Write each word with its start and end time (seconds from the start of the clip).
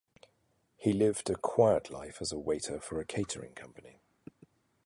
He 0.77 0.93
lived 0.93 1.29
a 1.29 1.35
quiet 1.35 1.91
life 1.91 2.23
as 2.23 2.31
a 2.31 2.39
waiter 2.39 2.79
for 2.79 2.99
a 2.99 3.05
catering 3.05 3.53
company. 3.53 4.01